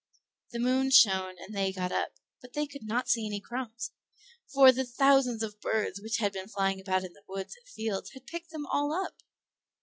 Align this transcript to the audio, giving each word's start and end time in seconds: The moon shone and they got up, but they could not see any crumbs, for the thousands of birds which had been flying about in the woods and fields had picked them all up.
The 0.49 0.57
moon 0.57 0.89
shone 0.89 1.35
and 1.37 1.55
they 1.55 1.71
got 1.71 1.91
up, 1.91 2.15
but 2.41 2.53
they 2.53 2.65
could 2.65 2.81
not 2.81 3.07
see 3.07 3.27
any 3.27 3.39
crumbs, 3.39 3.91
for 4.51 4.71
the 4.71 4.83
thousands 4.83 5.43
of 5.43 5.61
birds 5.61 6.01
which 6.01 6.17
had 6.17 6.33
been 6.33 6.47
flying 6.47 6.79
about 6.81 7.03
in 7.03 7.13
the 7.13 7.21
woods 7.27 7.55
and 7.55 7.67
fields 7.69 8.09
had 8.13 8.25
picked 8.25 8.49
them 8.49 8.65
all 8.65 8.91
up. 8.93 9.21